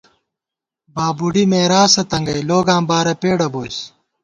[0.95, 3.77] بابُوڈی مېراثہ تنگَئ، لوگاں بارہ پېڈہ بوئیس